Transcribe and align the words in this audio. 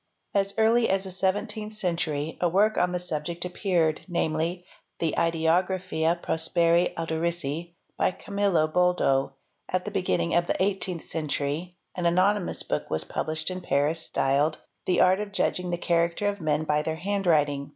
7 0.33 0.41
As 0.41 0.53
early 0.57 0.89
as 0.89 1.03
the 1.03 1.11
17th 1.11 1.73
century 1.73 2.35
a 2.41 2.49
work 2.49 2.75
on 2.75 2.91
the 2.91 2.99
subject 2.99 3.45
appeared, 3.45 4.01
namely 4.07 4.65
7 4.97 4.97
the 4.97 5.07
e" 5.09 5.11
Tdeographia 5.45 6.19
Prosperi 6.23 6.91
Aldorissi", 6.95 7.75
by 7.97 8.09
Camillo 8.09 8.67
Boldo; 8.67 9.33
at 9.69 9.85
the 9.85 9.91
begin) 9.91 10.17
"ning 10.17 10.33
of 10.35 10.47
the 10.47 10.55
18th 10.55 11.03
century 11.03 11.77
an 11.93 12.07
anonymous 12.07 12.63
book 12.63 12.89
was 12.89 13.03
published 13.03 13.51
in 13.51 13.61
Paris 13.61 14.01
a 14.01 14.05
styled 14.05 14.57
"The 14.87 15.01
Art 15.01 15.19
of 15.19 15.31
Judging 15.31 15.69
the 15.69 15.77
Character 15.77 16.27
of 16.29 16.41
Men 16.41 16.63
by 16.63 16.81
their 16.81 16.95
Handwriting. 16.95 17.69